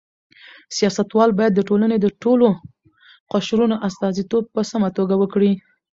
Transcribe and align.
سیاستوال 0.77 1.29
باید 1.37 1.53
د 1.55 1.59
ټولنې 1.69 1.97
د 1.99 2.07
ټولو 2.21 2.47
قشرونو 3.31 3.75
استازیتوب 3.87 4.43
په 4.55 4.61
سمه 4.71 4.89
توګه 4.97 5.15
وکړي. 5.21 5.51